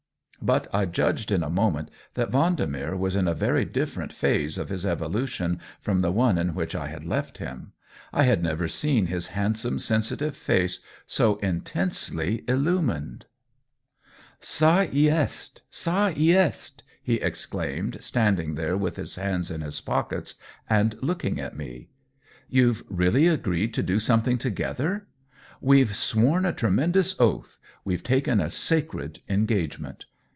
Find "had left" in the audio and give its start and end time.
6.87-7.37